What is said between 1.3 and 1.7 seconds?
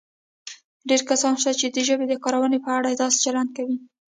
شته چې